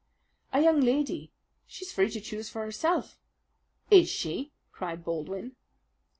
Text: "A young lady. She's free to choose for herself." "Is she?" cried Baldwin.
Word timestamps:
"A 0.51 0.61
young 0.63 0.79
lady. 0.81 1.31
She's 1.67 1.91
free 1.91 2.09
to 2.09 2.19
choose 2.19 2.49
for 2.49 2.63
herself." 2.65 3.19
"Is 3.91 4.09
she?" 4.09 4.51
cried 4.71 5.05
Baldwin. 5.05 5.55